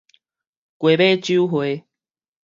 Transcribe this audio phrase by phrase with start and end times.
[0.79, 1.85] 雞尾酒會